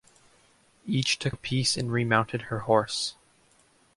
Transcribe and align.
Each 0.87 1.19
took 1.19 1.31
a 1.33 1.37
piece 1.37 1.77
and 1.77 1.91
remounted 1.91 2.45
her 2.49 2.61
horse. 2.61 3.13